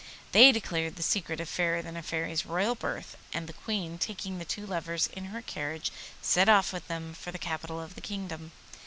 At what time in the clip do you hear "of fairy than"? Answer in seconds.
1.39-1.95